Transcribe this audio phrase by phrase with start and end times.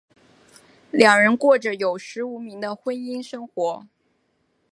[0.89, 1.99] 两人过着有名无
[2.55, 3.85] 实的婚姻生活。